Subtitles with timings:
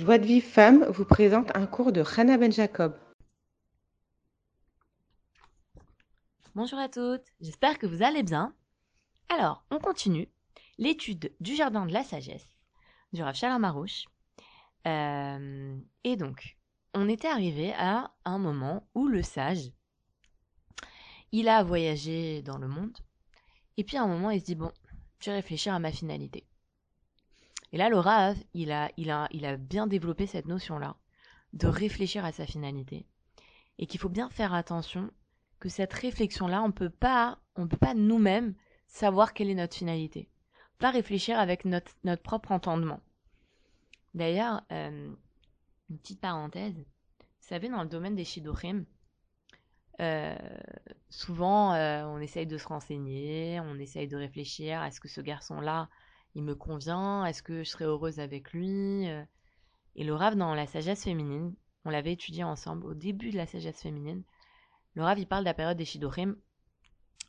[0.00, 2.98] Joie de Vive Femme vous présente un cours de Hannah Ben Jacob.
[6.54, 8.54] Bonjour à toutes, j'espère que vous allez bien.
[9.28, 10.30] Alors, on continue
[10.78, 12.56] l'étude du jardin de la sagesse
[13.12, 14.06] du Rav Shalom Arouche.
[14.86, 16.56] Euh, et donc,
[16.94, 19.70] on était arrivé à un moment où le sage,
[21.30, 22.96] il a voyagé dans le monde,
[23.76, 24.72] et puis à un moment, il se dit, bon,
[25.18, 26.46] je vais réfléchir à ma finalité.
[27.72, 30.96] Et là, Rav, il a, il a, il a bien développé cette notion-là,
[31.52, 33.06] de réfléchir à sa finalité.
[33.78, 35.10] Et qu'il faut bien faire attention
[35.58, 38.54] que cette réflexion-là, on peut pas, on peut pas nous-mêmes
[38.86, 40.28] savoir quelle est notre finalité.
[40.78, 43.00] Pas réfléchir avec notre, notre propre entendement.
[44.14, 45.12] D'ailleurs, euh,
[45.90, 46.76] une petite parenthèse.
[46.76, 48.84] Vous savez, dans le domaine des shidorim,
[50.00, 50.34] euh,
[51.10, 55.88] souvent, euh, on essaye de se renseigner, on essaye de réfléchir, est-ce que ce garçon-là,
[56.34, 59.06] il me convient Est-ce que je serais heureuse avec lui
[59.96, 63.46] Et le Rav, dans la sagesse féminine, on l'avait étudié ensemble au début de la
[63.46, 64.22] sagesse féminine.
[64.94, 66.36] Le Rav, il parle de la période des Shidorim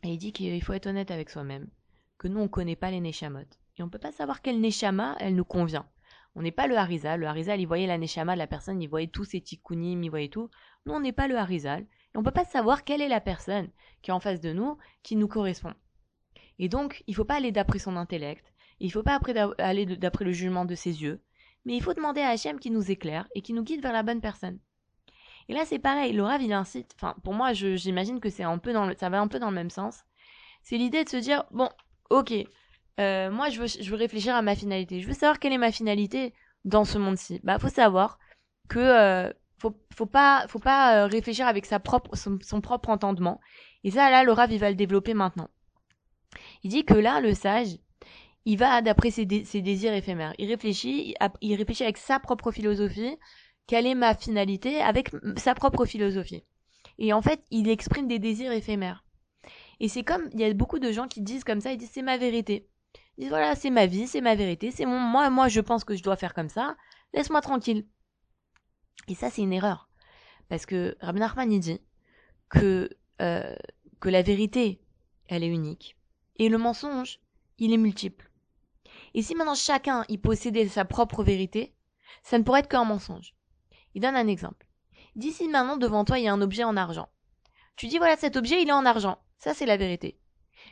[0.04, 1.70] et il dit qu'il faut être honnête avec soi-même,
[2.18, 3.40] que nous, on ne connaît pas les Neshamot.
[3.78, 5.88] Et on ne peut pas savoir quelle Neshama, elle nous convient.
[6.36, 7.20] On n'est pas le Harizal.
[7.20, 10.10] Le Harizal, il voyait la Neshama de la personne, il voyait tous ses tikkunim, il
[10.10, 10.50] voyait tout.
[10.86, 11.82] Nous, on n'est pas le Harizal.
[11.82, 13.70] Et on ne peut pas savoir quelle est la personne
[14.02, 15.74] qui est en face de nous, qui nous correspond.
[16.60, 18.51] Et donc, il ne faut pas aller d'après son intellect,
[18.82, 19.20] il ne faut pas
[19.60, 21.22] aller d'après le jugement de ses yeux,
[21.66, 24.04] mais il faut demander à Hachem qui nous éclaire et qui nous guide vers la
[24.04, 24.60] bonne personne.
[25.48, 28.58] Et là, c'est pareil, le Rav, il incite, enfin, pour moi, j'imagine que c'est un
[28.58, 30.04] peu dans le, ça va un peu dans le même sens.
[30.64, 31.70] C'est l'idée de se dire, bon,
[32.10, 32.34] ok,
[33.00, 35.00] euh, moi, je veux, je veux réfléchir à ma finalité.
[35.00, 36.34] Je veux savoir quelle est ma finalité
[36.66, 37.40] dans ce monde-ci.
[37.44, 38.20] Bah, faut savoir
[38.68, 43.40] que, euh, faut, pas, faut pas euh, réfléchir avec sa propre, son, propre entendement.
[43.84, 45.50] Et ça, là, le Rav, il va le développer maintenant.
[46.64, 47.78] Il dit que là, le sage,
[48.46, 50.34] il va d'après ses, désirs éphémères.
[50.38, 53.18] Il réfléchit, il réfléchit avec sa propre philosophie.
[53.68, 56.44] Quelle est ma finalité avec sa propre philosophie.
[56.98, 59.06] Et en fait, il exprime des désirs éphémères.
[59.80, 61.92] Et c'est comme, il y a beaucoup de gens qui disent comme ça, ils disent
[61.94, 62.68] c'est ma vérité.
[63.18, 65.84] Ils disent voilà, c'est ma vie, c'est ma vérité, c'est mon, moi, moi, je pense
[65.84, 66.76] que je dois faire comme ça.
[67.14, 67.86] Laisse-moi tranquille.
[69.08, 69.90] Et ça, c'est une erreur.
[70.50, 71.80] Parce que Rabbi Nachman, il dit
[72.50, 72.90] que,
[73.22, 73.56] euh,
[74.00, 74.82] que la vérité,
[75.28, 75.98] elle est unique.
[76.38, 77.20] Et le mensonge,
[77.58, 78.31] il est multiple.
[79.14, 81.74] Et si maintenant chacun y possédait sa propre vérité,
[82.24, 83.36] ça ne pourrait être qu'un mensonge.
[83.94, 84.68] Il donne un exemple.
[85.16, 87.10] D'ici maintenant devant toi il y a un objet en argent.
[87.76, 89.18] Tu dis voilà cet objet il est en argent.
[89.38, 90.20] Ça c'est la vérité.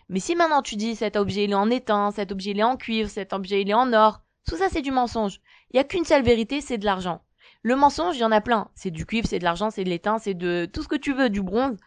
[0.07, 2.63] Mais si maintenant tu dis cet objet il est en étain, cet objet il est
[2.63, 5.41] en cuivre, cet objet il est en or, tout ça c'est du mensonge.
[5.71, 7.21] Il n'y a qu'une seule vérité, c'est de l'argent.
[7.61, 8.69] Le mensonge, il y en a plein.
[8.73, 11.13] C'est du cuivre, c'est de l'argent, c'est de l'étain, c'est de tout ce que tu
[11.13, 11.77] veux, du bronze.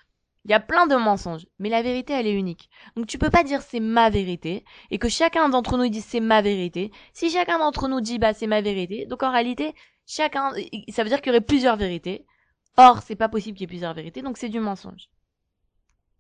[0.44, 2.68] Il y a plein de mensonges, mais la vérité, elle est unique.
[2.96, 6.18] Donc tu peux pas dire c'est ma vérité, et que chacun d'entre nous dise c'est
[6.20, 6.90] ma vérité.
[7.12, 9.72] Si chacun d'entre nous dit bah c'est ma vérité, donc en réalité,
[10.04, 10.50] chacun,
[10.88, 12.26] ça veut dire qu'il y aurait plusieurs vérités.
[12.76, 15.10] Or, c'est pas possible qu'il y ait plusieurs vérités, donc c'est du mensonge.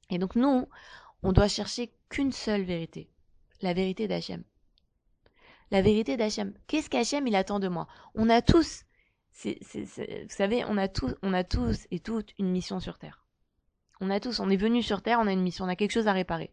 [0.08, 0.68] Et donc nous,
[1.24, 3.10] on doit chercher qu'une seule vérité.
[3.60, 4.44] La vérité d'Hachem.
[5.72, 6.54] La vérité d'Hachem.
[6.68, 7.88] Qu'est-ce qu'Hachem il attend de moi?
[8.14, 8.84] On a tous,
[9.44, 9.54] vous
[10.28, 13.21] savez, on a tous, on a tous et toutes une mission sur Terre.
[14.04, 15.92] On a tous, on est venu sur Terre, on a une mission, on a quelque
[15.92, 16.52] chose à réparer.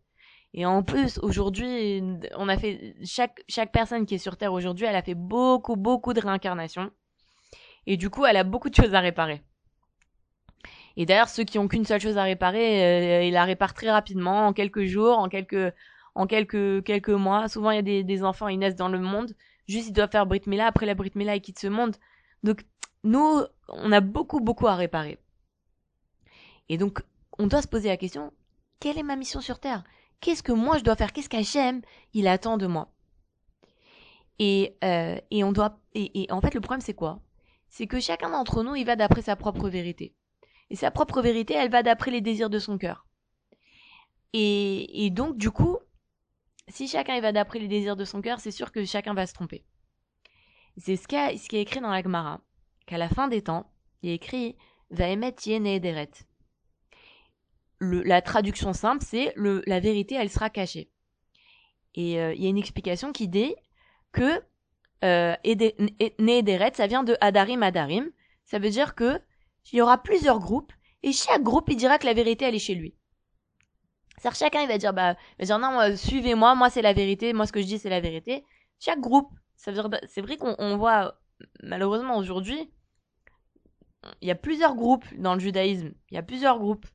[0.53, 2.03] Et en plus, aujourd'hui,
[2.37, 5.75] on a fait chaque chaque personne qui est sur Terre aujourd'hui, elle a fait beaucoup
[5.75, 6.91] beaucoup de réincarnations.
[7.87, 9.41] Et du coup, elle a beaucoup de choses à réparer.
[10.95, 13.89] Et d'ailleurs, ceux qui ont qu'une seule chose à réparer, euh, ils la réparent très
[13.89, 15.73] rapidement, en quelques jours, en quelques
[16.13, 17.47] en quelques quelques mois.
[17.47, 19.33] Souvent, il y a des, des enfants, ils naissent dans le monde.
[19.67, 20.67] Juste, ils doivent faire Brit Mila.
[20.67, 21.95] Après la Brit Mila, ils quittent ce monde.
[22.43, 22.63] Donc,
[23.03, 25.17] nous, on a beaucoup beaucoup à réparer.
[26.69, 27.01] Et donc,
[27.39, 28.31] on doit se poser la question,
[28.79, 29.83] quelle est ma mission sur Terre?
[30.19, 31.13] Qu'est-ce que moi je dois faire?
[31.13, 31.81] Qu'est-ce qu'Hachem,
[32.13, 32.91] il attend de moi
[34.37, 37.21] et, euh, et on doit et, en fait le problème c'est quoi?
[37.69, 40.15] C'est que chacun d'entre nous il va d'après sa propre vérité.
[40.69, 43.07] Et sa propre vérité, elle va d'après les désirs de son cœur.
[44.33, 45.77] Et, et donc du coup,
[46.67, 49.25] si chacun il va d'après les désirs de son cœur, c'est sûr que chacun va
[49.25, 49.65] se tromper.
[50.77, 52.41] C'est ce, ce qui est écrit dans la Gemara,
[52.85, 53.71] qu'à la fin des temps,
[54.03, 54.57] il est écrit
[54.91, 56.11] Va émettre Deret
[57.79, 60.89] la traduction simple, c'est la vérité, elle sera cachée.
[61.95, 63.55] Et euh, il y a une explication qui dit
[64.11, 64.41] que
[65.03, 65.35] euh,
[66.73, 68.09] ça vient de Adarim Adarim.
[68.45, 69.21] Ça veut dire que
[69.71, 70.73] il y aura plusieurs groupes
[71.03, 72.95] et chaque groupe il dira que la vérité elle est chez lui.
[74.17, 77.45] cest chacun il va dire bah va dire non suivez-moi, moi c'est la vérité, moi
[77.45, 78.43] ce que je dis c'est la vérité.
[78.79, 81.19] Chaque groupe, ça veut dire bah, c'est vrai qu'on voit
[81.61, 82.71] malheureusement aujourd'hui
[84.21, 86.85] il y a plusieurs groupes dans le judaïsme, il y a plusieurs groupes.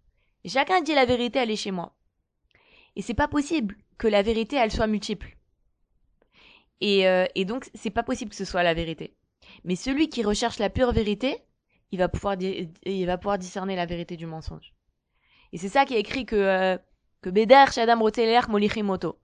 [0.46, 1.94] Chacun dit la vérité, elle est chez moi.
[2.96, 5.36] Et c'est pas possible que la vérité, elle soit multiple.
[6.80, 9.16] Et, euh, et donc, c'est pas possible que ce soit la vérité.
[9.64, 11.38] Mais celui qui recherche la pure vérité,
[11.92, 14.74] il va pouvoir, il va pouvoir discerner la vérité du mensonge.
[15.52, 16.78] Et c'est ça qui est écrit que, euh,
[17.22, 19.18] que Beder Shadam Roteler Molichimoto.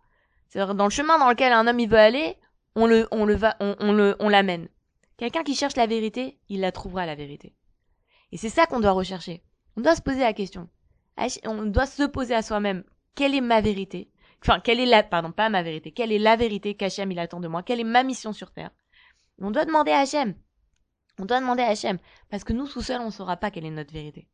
[0.48, 2.36] C'est-à-dire dans le chemin dans lequel un homme il veut aller,
[2.74, 4.68] on le, on le va, on le, on l'amène.
[5.16, 7.54] Quelqu'un qui cherche la vérité, il la trouvera la vérité.
[8.32, 9.42] Et c'est ça qu'on doit rechercher.
[9.76, 10.68] On doit se poser la question.
[11.44, 12.84] On doit se poser à soi-même.
[13.14, 14.10] Quelle est ma vérité?
[14.42, 15.92] Enfin, quelle est la, pardon, pas ma vérité.
[15.92, 17.62] Quelle est la vérité qu'Hachem il attend de moi?
[17.62, 18.70] Quelle est ma mission sur terre?
[19.38, 20.34] On doit demander à Hachem.
[21.18, 21.98] On doit demander à Hachem.
[22.30, 24.28] Parce que nous, tout seuls, on saura pas quelle est notre vérité.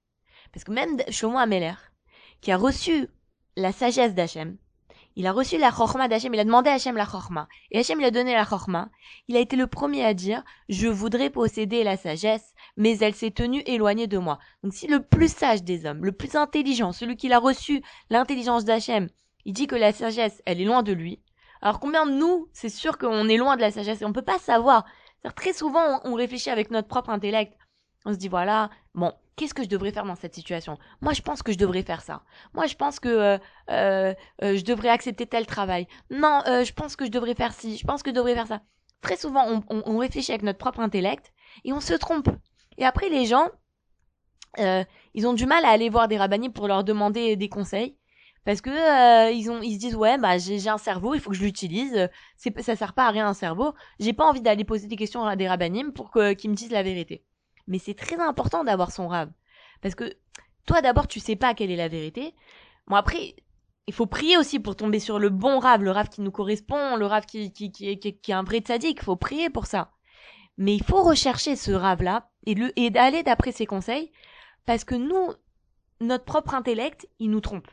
[0.52, 1.74] Parce que même Shlomo Ameler,
[2.40, 3.08] qui a reçu
[3.56, 4.56] la sagesse d'Hachem,
[5.16, 7.48] il a reçu la chorma d'Hachem, il a demandé à Hachem la chorma.
[7.70, 8.90] Et Hachem lui a donné la chorma.
[9.28, 13.30] Il a été le premier à dire, je voudrais posséder la sagesse, mais elle s'est
[13.30, 14.38] tenue éloignée de moi.
[14.62, 18.64] Donc si le plus sage des hommes, le plus intelligent, celui qui a reçu l'intelligence
[18.64, 19.08] d'Hachem,
[19.44, 21.20] il dit que la sagesse, elle est loin de lui.
[21.62, 24.22] Alors combien de nous, c'est sûr qu'on est loin de la sagesse et on peut
[24.22, 24.84] pas savoir.
[25.34, 27.56] Très souvent, on réfléchit avec notre propre intellect.
[28.04, 30.78] On se dit voilà, bon, qu'est-ce que je devrais faire dans cette situation?
[31.00, 32.22] Moi, je pense que je devrais faire ça.
[32.54, 33.38] Moi, je pense que euh,
[33.70, 35.86] euh, euh je devrais accepter tel travail.
[36.10, 37.76] Non, euh, je pense que je devrais faire ci.
[37.76, 38.60] Je pense que je devrais faire ça.
[39.00, 41.32] Très souvent, on, on réfléchit avec notre propre intellect
[41.64, 42.28] et on se trompe.
[42.78, 43.48] Et après, les gens,
[44.58, 44.84] euh,
[45.14, 47.96] ils ont du mal à aller voir des rabbinis pour leur demander des conseils
[48.44, 51.30] parce que euh, ils ont ils se disent ouais bah j'ai un cerveau il faut
[51.30, 54.62] que je l'utilise c'est ça sert pas à rien un cerveau j'ai pas envie d'aller
[54.62, 57.24] poser des questions à des rabbinim pour qu'ils me disent la vérité
[57.66, 59.30] mais c'est très important d'avoir son rab.
[59.82, 60.16] Parce que
[60.66, 62.34] toi d'abord tu sais pas quelle est la vérité.
[62.86, 63.36] Bon après,
[63.86, 66.96] il faut prier aussi pour tomber sur le bon rave, le rave qui nous correspond,
[66.96, 69.66] le rave qui, qui, qui, qui, qui est un vrai tzaddik, il faut prier pour
[69.66, 69.92] ça.
[70.58, 74.10] Mais il faut rechercher ce rave-là et, le, et d'aller d'après ses conseils,
[74.64, 75.32] parce que nous,
[76.00, 77.68] notre propre intellect, il nous trompe.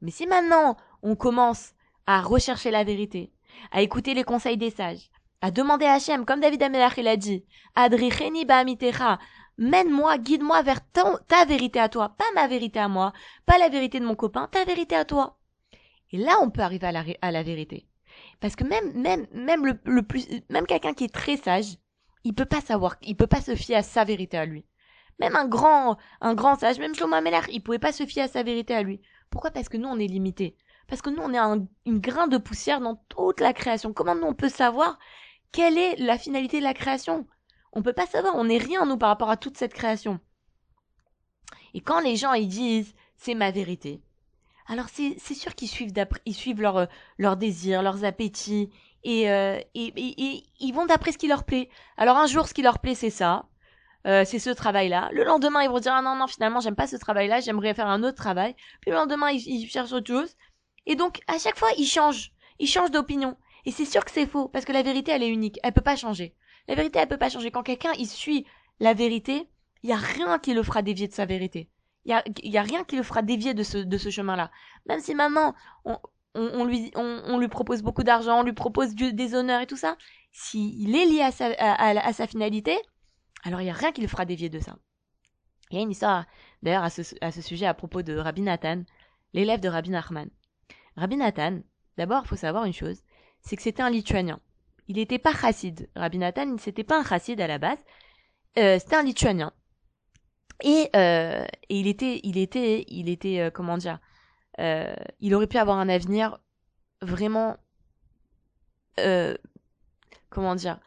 [0.00, 1.72] Mais si maintenant on commence
[2.06, 3.32] à rechercher la vérité,
[3.72, 5.10] à écouter les conseils des sages,
[5.40, 7.44] à demander à Hachem, comme David Amelach il a dit,
[7.74, 9.18] Adricheni ba'amitecha,
[9.58, 13.12] mène-moi, guide-moi vers ta vérité à toi, pas ma vérité à moi,
[13.46, 15.38] pas la vérité de mon copain, ta vérité à toi.
[16.12, 17.88] Et là, on peut arriver à la, la vérité.
[18.40, 21.76] Parce que même, même, même le plus, même quelqu'un qui est très sage,
[22.26, 24.64] il peut pas savoir, il peut pas se fier à sa vérité à lui.
[25.20, 28.28] Même un grand, un grand sage, même Shlomo Amelach, il pouvait pas se fier à
[28.28, 29.00] sa vérité à lui.
[29.30, 29.52] Pourquoi?
[29.52, 30.56] Parce que nous, on est limité.
[30.88, 33.92] Parce que nous, on est un, une grain de poussière dans toute la création.
[33.92, 34.98] Comment nous, on peut savoir
[35.52, 37.28] quelle est la finalité de la création?
[37.72, 40.18] On peut pas savoir, on n'est rien nous par rapport à toute cette création.
[41.74, 44.02] Et quand les gens ils disent c'est ma vérité,
[44.66, 45.92] alors c'est sûr qu'ils suivent
[46.24, 46.88] ils suivent leurs
[47.18, 48.70] leurs désirs, leurs appétits
[49.06, 51.68] et, euh, et, et, ils vont d'après ce qui leur plaît.
[51.96, 53.46] Alors un jour ce qui leur plaît c'est ça,
[54.06, 55.10] euh, c'est ce travail-là.
[55.12, 57.86] Le lendemain ils vont dire ah non non finalement j'aime pas ce travail-là, j'aimerais faire
[57.86, 58.56] un autre travail.
[58.80, 60.34] Puis le lendemain ils, cherchent autre chose.
[60.86, 63.36] Et donc à chaque fois ils changent, ils changent d'opinion.
[63.64, 65.58] Et c'est sûr que c'est faux, parce que la vérité, elle est unique.
[65.64, 66.36] Elle peut pas changer.
[66.68, 67.50] La vérité, elle peut pas changer.
[67.50, 68.46] Quand quelqu'un, il suit
[68.78, 69.48] la vérité,
[69.82, 71.68] il y a rien qui le fera dévier de sa vérité.
[72.04, 74.52] Il y a, y a rien qui le fera dévier de ce, de ce chemin-là.
[74.86, 75.54] Même si maintenant,
[76.36, 79.96] on, lui, on, lui propose beaucoup d'argent, on lui propose des honneurs et tout ça,
[80.32, 82.76] s'il est lié à sa, à, sa finalité,
[83.44, 84.76] alors il y a rien qui le fera dévier de ça.
[85.70, 86.26] Il y a une histoire,
[86.62, 88.82] d'ailleurs, à ce, à ce sujet à propos de Rabbi Nathan,
[89.32, 90.28] l'élève de Rabbi Nachman.
[90.96, 91.60] Rabbi Nathan,
[91.96, 93.02] d'abord, il faut savoir une chose,
[93.40, 94.40] c'est que c'était un lituanien.
[94.88, 95.88] Il n'était pas chassid.
[95.96, 97.78] Rabbi Nathan, c'était pas un chassid à la base.
[98.58, 99.52] Euh, c'était un lituanien.
[100.62, 103.98] Et, euh, et il était, il était, il était, euh, comment dire,
[104.58, 106.38] euh, il aurait pu avoir un avenir
[107.02, 107.56] vraiment,
[109.00, 109.36] euh,
[110.30, 110.78] comment dire,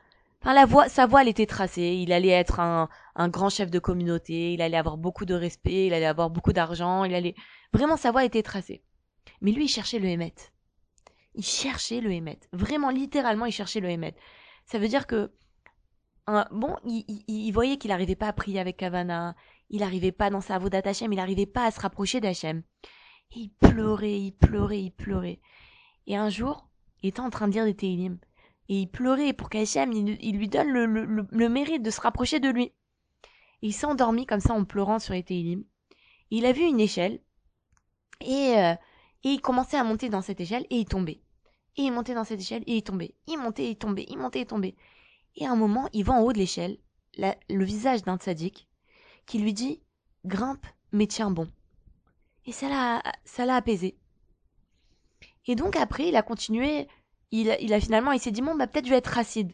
[0.41, 1.97] enfin la voie, sa voie elle était tracée.
[2.01, 2.89] Il allait être un,
[3.29, 4.53] grand chef de communauté.
[4.53, 5.87] Il allait avoir beaucoup de respect.
[5.87, 7.03] Il allait avoir beaucoup d'argent.
[7.03, 7.35] Il allait,
[7.73, 8.83] vraiment sa voie était tracée.
[9.41, 10.33] Mais lui, il cherchait le Hémet
[11.35, 12.39] il cherchait le Hémet.
[12.51, 14.15] Vraiment, littéralement, il cherchait le Hémet.
[14.65, 15.31] Ça veut dire que,
[16.51, 19.35] bon, il, voyait qu'il n'arrivait pas à prier avec Kavana,
[19.69, 22.63] il n'arrivait pas dans sa voie Hashem, il n'arrivait pas à se rapprocher d'Hachem.
[23.35, 25.39] Il pleurait, il pleurait, il pleurait.
[26.07, 26.67] Et un jour,
[27.01, 28.17] il était en train de dire des Tehillim.
[28.67, 32.73] Et il pleurait pour qu'Hachem, il, lui donne le, mérite de se rapprocher de lui.
[33.61, 35.63] Et il s'est endormi comme ça en pleurant sur les Tehillim.
[36.29, 37.19] Il a vu une échelle.
[38.21, 38.75] Et euh,
[39.23, 41.21] et il commençait à monter dans cette échelle et il tombait.
[41.75, 43.15] Et il montait dans cette échelle et il tombait.
[43.27, 44.75] Il montait et il tombait, il montait et il tombait.
[45.35, 46.77] Et à un moment, il voit en haut de l'échelle
[47.17, 48.67] le visage d'un tzaddik
[49.25, 49.81] qui lui dit
[50.25, 51.49] Grimpe, mais tiens bon.
[52.49, 53.95] Et ça l'a, ça l'a apaisé.
[55.45, 56.87] Et donc après, il a continué.
[57.29, 59.51] Il, il a finalement, il s'est dit bon, bah peut-être je vais être racide.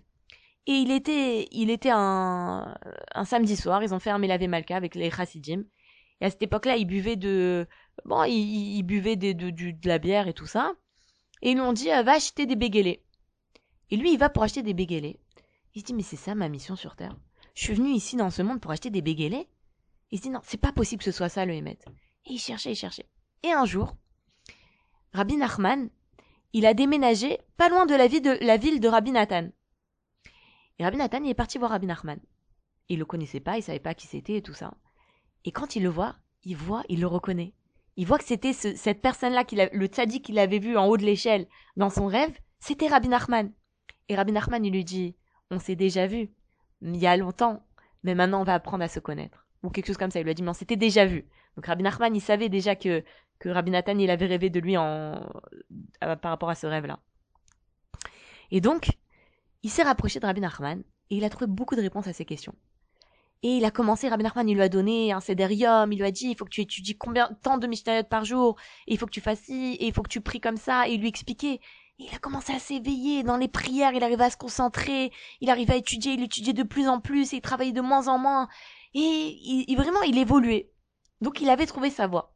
[0.65, 2.73] Et il était, il était un,
[3.13, 3.83] un samedi soir.
[3.83, 5.65] Ils ont fait un Melavé Malka avec les chassidim.
[6.21, 7.67] Et à cette époque-là, ils buvaient de,
[8.05, 10.73] bon, ils, buvaient de, de, la bière et tout ça.
[11.41, 13.03] Et ils lui ont dit, euh, va acheter des béguélés.
[13.91, 15.19] Et lui, il va pour acheter des béguélés.
[15.73, 17.17] Il se dit, mais c'est ça ma mission sur Terre.
[17.55, 19.49] Je suis venu ici dans ce monde pour acheter des béguélés.
[20.11, 21.77] Il se dit, non, c'est pas possible que ce soit ça le Hémet.
[22.25, 23.07] Et il cherchait, il cherchait.
[23.43, 23.95] Et un jour,
[25.13, 25.89] Rabbi Nachman,
[26.53, 29.49] il a déménagé pas loin de la ville de, Rabbi Nathan.
[30.79, 32.19] Et Rabbi Nathan, il est parti voir Rabbi Nachman.
[32.89, 34.73] Il le connaissait pas, il savait pas qui c'était et tout ça.
[35.43, 37.53] Et quand il le voit, il voit, il le reconnaît.
[37.97, 41.03] Il voit que c'était ce- cette personne-là, le tzaddik qu'il avait vu en haut de
[41.05, 43.51] l'échelle dans son rêve, c'était Rabbi Nachman.
[44.09, 45.15] Et Rabbi Nachman, il lui dit,
[45.51, 46.29] on s'est déjà vu,
[46.81, 47.65] il y a longtemps,
[48.03, 49.47] mais maintenant on va apprendre à se connaître.
[49.63, 50.19] Ou quelque chose comme ça.
[50.19, 51.25] Il lui a dit, mais on s'était déjà vu.
[51.55, 53.03] Donc Rabbi Nachman, il savait déjà que,
[53.39, 55.21] que Rabbi Nathan, il avait rêvé de lui en,
[56.01, 56.99] à- par rapport à ce rêve-là.
[58.51, 58.89] Et donc,
[59.63, 62.25] il s'est rapproché de Rabbi Nachman et il a trouvé beaucoup de réponses à ses
[62.25, 62.55] questions.
[63.43, 66.11] Et il a commencé, Rabbi Nachman, il lui a donné un cédérium, il lui a
[66.11, 68.55] dit, il faut que tu étudies combien, tant de Mishnayot par jour,
[68.87, 70.87] et il faut que tu fasses ci, et il faut que tu pries comme ça,
[70.87, 71.59] et il lui expliquait.
[71.99, 75.49] Et il a commencé à s'éveiller dans les prières, il arrivait à se concentrer, il
[75.49, 78.17] arrivait à étudier, il étudiait de plus en plus, et il travaillait de moins en
[78.17, 78.47] moins.
[78.95, 80.71] Et vraiment, il évoluait.
[81.25, 82.35] Donc il avait trouvé sa voie.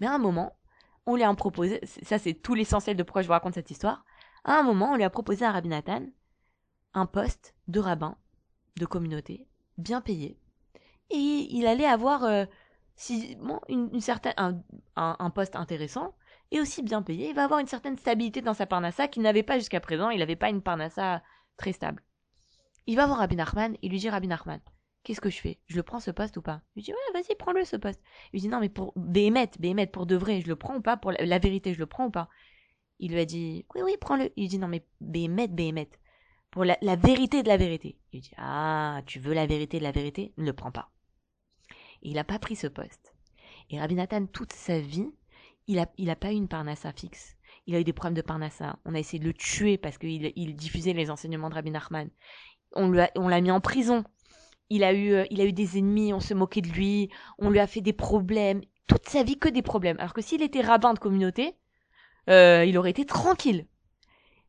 [0.00, 0.56] Mais à un moment,
[1.04, 4.02] on lui a proposé, ça c'est tout l'essentiel de pourquoi je vous raconte cette histoire,
[4.44, 6.06] à un moment, on lui a proposé à Rabbi Nathan
[6.94, 8.16] un poste de rabbin,
[8.78, 10.38] de communauté, bien payé.
[11.10, 11.16] Et
[11.50, 12.46] il allait avoir euh,
[12.96, 14.54] si, bon, une, certaine, un,
[14.96, 16.14] un- un poste intéressant
[16.50, 17.28] et aussi bien payé.
[17.28, 20.08] Il va avoir une certaine stabilité dans sa parnassa qu'il n'avait pas jusqu'à présent.
[20.08, 21.22] Il n'avait pas une parnassa
[21.58, 22.02] très stable.
[22.86, 24.60] Il va voir Rabbi Nachman et lui dit Rabbi Nachman,
[25.04, 25.58] qu'est-ce que je fais?
[25.66, 26.62] Je le prends ce poste ou pas?
[26.74, 28.00] Il lui dit ouais, vas-y, prends-le ce poste.
[28.32, 30.96] Il dit non, mais pour Béhémet, Béhémet, pour de vrai, je le prends ou pas?
[30.96, 32.28] Pour la, vérité, je le prends ou pas?
[32.98, 34.32] Il lui a dit oui, oui, prends-le.
[34.36, 35.90] Il lui dit non, mais Béhémet, Béhémet,
[36.50, 37.98] pour la, vérité de la vérité.
[38.12, 40.32] Il lui dit ah, tu veux la vérité de la vérité?
[40.38, 40.90] Ne le prends pas.
[42.02, 43.14] Et il n'a pas pris ce poste.
[43.70, 45.10] Et Rabbi Nathan, toute sa vie,
[45.66, 47.36] il a, il a pas eu une parnassa fixe.
[47.66, 48.78] Il a eu des problèmes de parnassa.
[48.84, 52.10] On a essayé de le tuer parce qu'il il diffusait les enseignements de Rabbi Nachman.
[52.74, 54.04] On l'a mis en prison.
[54.70, 56.12] Il a eu, euh, il a eu des ennemis.
[56.12, 57.10] On se moquait de lui.
[57.38, 58.62] On lui a fait des problèmes.
[58.86, 59.98] Toute sa vie que des problèmes.
[59.98, 61.56] Alors que s'il était rabbin de communauté,
[62.30, 63.66] euh, il aurait été tranquille.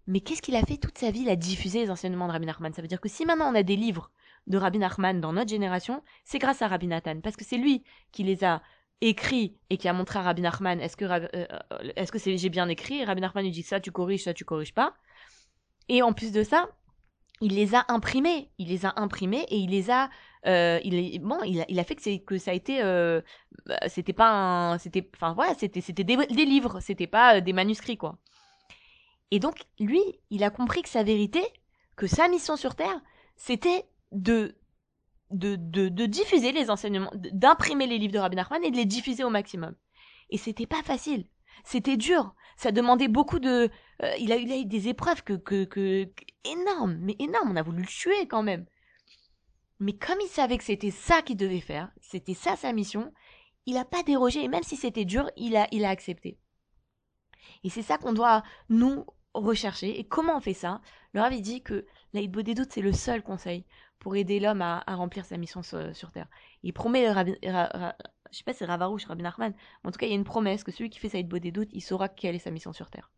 [0.07, 2.45] Mais qu'est-ce qu'il a fait toute sa vie Il a diffusé les enseignements de Rabbi
[2.45, 2.74] Nachman?
[2.74, 4.12] Ça veut dire que si maintenant on a des livres
[4.48, 7.22] de Rabbi Nachman dans notre génération, c'est grâce à Rabbi Nathan.
[7.22, 8.62] Parce que c'est lui qui les a
[9.01, 13.00] écrits et qui a montré à Rabbi Nachman est-ce que, euh, j'ai bien écrit?
[13.00, 14.93] Et Rabbi Nachman lui dit ça tu corriges, ça tu corriges pas.
[15.89, 16.69] Et en plus de ça,
[17.42, 18.50] il les a imprimés.
[18.58, 20.10] Il les a imprimés et il les a.
[20.48, 22.82] euh, il, bon, il, a, fait que, ça a été.
[22.82, 23.22] euh,
[23.65, 24.77] bah, c'était pas un.
[24.77, 28.18] C'était, enfin voilà, c'était, c'était des, des livres, c'était pas euh, des manuscrits quoi.
[29.32, 31.42] Et donc, lui, il a compris que sa vérité,
[31.96, 33.01] que sa mission sur Terre,
[33.36, 34.56] c'était de,
[35.32, 38.86] de, de, de diffuser les enseignements, d'imprimer les livres de Rabbi Nachman et de les
[38.86, 39.75] diffuser au maximum.
[40.30, 41.27] Et c'était pas facile.
[41.63, 42.36] C'était dur.
[42.55, 43.69] Ça demandait beaucoup de.
[44.01, 46.09] euh, il, a, eu- des épreuves que, que, que-
[46.45, 47.51] énormes, mais énormes.
[47.51, 48.65] On a voulu le tuer quand même.
[49.79, 53.12] Mais comme il savait que c'était ça qu'il devait faire, c'était ça sa mission,
[53.65, 54.43] il n'a pas dérogé.
[54.43, 56.38] Et même si c'était dur, il a, il a accepté.
[57.63, 59.05] Et c'est ça qu'on doit, nous,
[59.42, 60.00] rechercher.
[60.00, 60.82] Et comment on fait ça
[61.13, 63.65] Le Rav, il dit que l'Aïd des c'est le seul conseil
[64.00, 66.27] pour aider l'homme à, remplir sa mission sur, Terre.
[66.63, 67.96] Il promet, Rabbi- Ra- Ra-
[68.32, 70.24] je sais pas si c'est Ravarouche, Rabbi Nachman, en tout cas, il y a une
[70.24, 72.89] promesse que celui qui fait Saïd des doutes, il saura quelle est sa mission sur
[72.89, 73.12] Terre.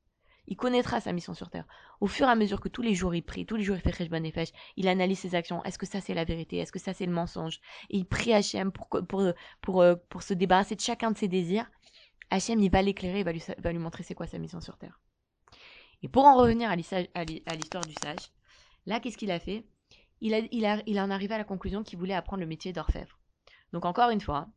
[0.49, 1.65] Il connaîtra sa mission sur Terre.
[1.99, 3.81] Au fur et à mesure que tous les jours il prie, tous les jours il
[3.81, 5.61] fait Cheshbon Nefesh, il analyse ses actions.
[5.65, 6.57] Est-ce que ça c'est la vérité?
[6.57, 7.59] Est-ce que ça c'est le mensonge?
[7.89, 11.69] Et il prie Hachem pour, euh, pour se débarrasser de chacun de ses désirs.
[12.29, 14.77] Hachem, il va l'éclairer, il va lui, va lui montrer c'est quoi sa mission sur
[14.77, 14.97] Terre.
[16.03, 18.31] Et pour en revenir à l'histoire du sage,
[18.85, 19.65] là, qu'est-ce qu'il a fait?
[20.21, 23.19] Il, a, en arrivé à la conclusion qu'il voulait apprendre le métier d'orfèvre.
[23.71, 24.47] Donc encore une fois,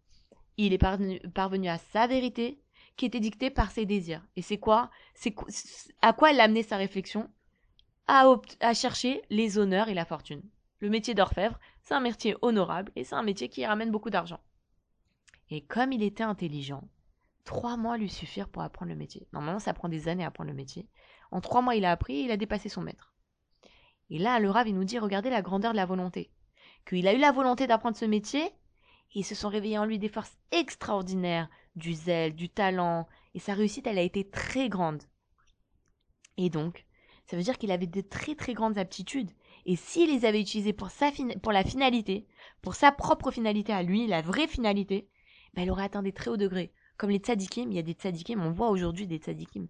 [0.56, 2.60] il est parvenu, à sa vérité
[2.96, 4.26] qui était dictée par ses désirs.
[4.36, 4.90] Et c'est quoi?
[5.14, 5.34] C'est
[6.02, 7.30] à quoi elle a amené sa réflexion?
[8.06, 10.42] À chercher les honneurs et la fortune.
[10.80, 14.40] Le métier d'orfèvre, c'est un métier honorable et c'est un métier qui ramène beaucoup d'argent.
[15.50, 16.88] Et comme il était intelligent,
[17.44, 19.28] trois mois lui suffirent pour apprendre le métier.
[19.32, 20.88] Normalement, ça prend des années à apprendre le métier.
[21.30, 23.14] En trois mois, il a appris et il a dépassé son maître.
[24.10, 26.30] Et là, le Rav, nous dit, regardez la grandeur de la volonté.
[26.86, 29.98] Qu'il a eu la volonté d'apprendre ce métier, et il se sont réveillés en lui
[29.98, 35.02] des forces extraordinaires, du zèle, du talent, et sa réussite, elle a été très grande.
[36.36, 36.86] Et donc,
[37.26, 39.30] ça veut dire qu'il avait de très très grandes aptitudes.
[39.66, 41.10] Et s'il les avait utilisées pour, sa
[41.42, 42.26] pour la finalité,
[42.62, 45.08] pour sa propre finalité à lui, la vraie finalité,
[45.54, 46.72] ben, il aurait atteint des très hauts degrés.
[46.96, 49.68] Comme les tzadikim, il y a des tzadikim, on voit aujourd'hui des tzadikim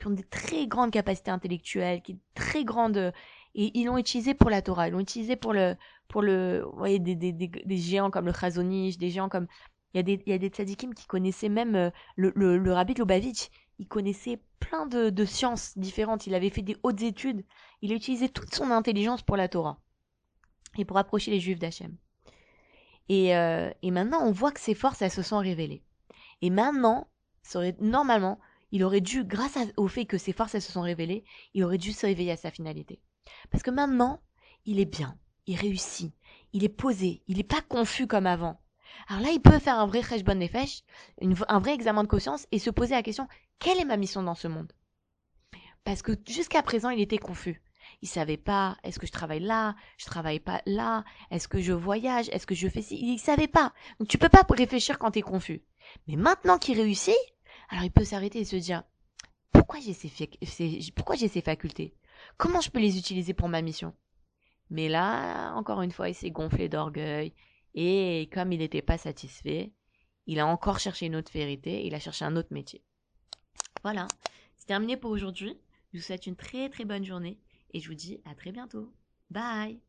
[0.00, 3.12] qui ont des très grandes capacités intellectuelles, qui très grandes
[3.54, 5.76] et ils l'ont utilisé pour la Torah, ils l'ont utilisé pour le
[6.08, 9.46] pour le vous voyez des, des, des, des géants comme le Chazonish, des géants comme
[9.94, 12.72] il y a des il y a des tzadikim qui connaissaient même euh, le le,
[12.72, 17.44] rabbi Lubavitch, il connaissait plein de, de sciences différentes, il avait fait des hautes études,
[17.82, 19.80] il a utilisé toute son intelligence pour la Torah.
[20.78, 21.96] et pour approcher les Juifs d'Hachem.
[23.08, 25.82] Et, euh, et maintenant, on voit que ses forces, elles se sont révélées.
[26.42, 27.08] Et maintenant,
[27.80, 28.38] normalement,
[28.72, 31.24] il aurait dû, grâce au fait que ses forces, se sont révélées,
[31.54, 33.00] il aurait dû se réveiller à sa finalité.
[33.50, 34.20] Parce que maintenant,
[34.64, 36.12] il est bien, il réussit,
[36.52, 38.60] il est posé, il n'est pas confus comme avant.
[39.08, 40.82] Alors là, il peut faire un vrai bonne nefesh,
[41.20, 44.22] une- un vrai examen de conscience et se poser la question, quelle est ma mission
[44.22, 44.72] dans ce monde?
[45.84, 47.62] Parce que jusqu'à présent, il était confus.
[48.02, 51.72] Il savait pas, est-ce que je travaille là, je travaille pas là, est-ce que je
[51.72, 53.72] voyage, est-ce que je fais ci, il savait pas.
[53.98, 55.62] Donc tu peux pas réfléchir quand t'es confus.
[56.06, 57.16] Mais maintenant qu'il réussit,
[57.70, 58.82] alors il peut s'arrêter et se dire,
[59.52, 60.10] pourquoi j'ai ces,
[60.94, 61.94] pourquoi j'ai ces facultés?
[62.36, 63.94] Comment je peux les utiliser pour ma mission?
[64.68, 67.32] Mais là, encore une fois, il s'est gonflé d'orgueil.
[67.74, 69.72] Et comme il n'était pas satisfait,
[70.26, 72.82] il a encore cherché une autre vérité, il a cherché un autre métier.
[73.82, 74.06] Voilà,
[74.56, 75.56] c'est terminé pour aujourd'hui.
[75.92, 77.38] Je vous souhaite une très très bonne journée
[77.72, 78.92] et je vous dis à très bientôt.
[79.30, 79.80] Bye